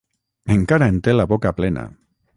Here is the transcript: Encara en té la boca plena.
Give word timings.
Encara 0.55 0.87
en 0.93 0.97
té 1.09 1.15
la 1.19 1.27
boca 1.35 1.55
plena. 1.61 1.89